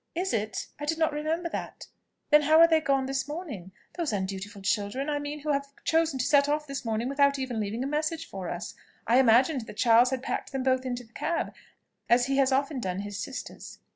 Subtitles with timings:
[0.15, 0.65] "Is it?
[0.79, 1.85] I did not remember that.
[2.31, 3.71] Then how are they gone this morning?
[3.95, 7.59] those undutiful children, I mean, who have chosen to set off this morning without even
[7.59, 8.73] leaving a message for us.
[9.05, 11.53] I imagined that Charles had packed them both into the cab,
[12.09, 13.77] as he has often done his sisters."